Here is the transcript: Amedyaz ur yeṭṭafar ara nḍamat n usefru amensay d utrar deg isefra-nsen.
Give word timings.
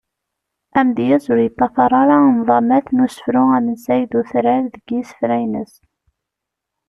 Amedyaz 0.79 1.25
ur 1.31 1.39
yeṭṭafar 1.41 1.91
ara 2.01 2.15
nḍamat 2.37 2.87
n 2.91 3.03
usefru 3.05 3.43
amensay 3.57 4.01
d 4.09 4.11
utrar 4.19 4.63
deg 4.73 4.87
isefra-nsen. 5.01 5.85